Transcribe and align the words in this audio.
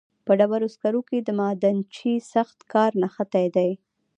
په 0.25 0.31
ډبرو 0.39 0.67
سکرو 0.75 1.01
کې 1.09 1.17
د 1.21 1.29
معدنچي 1.39 2.13
سخت 2.33 2.57
کار 2.73 2.91
نغښتی 3.01 3.47
دی 3.55 3.71